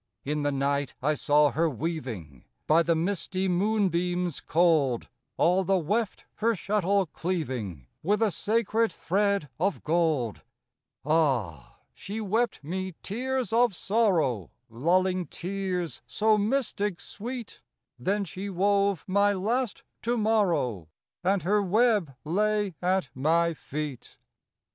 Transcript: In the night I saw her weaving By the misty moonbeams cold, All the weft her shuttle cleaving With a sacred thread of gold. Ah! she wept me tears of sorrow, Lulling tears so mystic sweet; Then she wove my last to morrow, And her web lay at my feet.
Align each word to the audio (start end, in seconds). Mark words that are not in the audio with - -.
In 0.25 0.41
the 0.41 0.51
night 0.51 0.95
I 1.03 1.13
saw 1.13 1.51
her 1.51 1.69
weaving 1.69 2.45
By 2.65 2.81
the 2.81 2.95
misty 2.95 3.47
moonbeams 3.47 4.39
cold, 4.39 5.09
All 5.37 5.63
the 5.63 5.77
weft 5.77 6.25
her 6.37 6.55
shuttle 6.55 7.05
cleaving 7.05 7.85
With 8.01 8.19
a 8.23 8.31
sacred 8.31 8.91
thread 8.91 9.47
of 9.59 9.83
gold. 9.83 10.41
Ah! 11.05 11.77
she 11.93 12.19
wept 12.19 12.63
me 12.63 12.95
tears 13.03 13.53
of 13.53 13.75
sorrow, 13.75 14.49
Lulling 14.69 15.27
tears 15.27 16.01
so 16.07 16.35
mystic 16.35 16.99
sweet; 16.99 17.61
Then 17.99 18.25
she 18.25 18.49
wove 18.49 19.03
my 19.05 19.33
last 19.33 19.83
to 20.01 20.17
morrow, 20.17 20.87
And 21.23 21.43
her 21.43 21.61
web 21.61 22.15
lay 22.25 22.73
at 22.81 23.11
my 23.13 23.53
feet. 23.53 24.17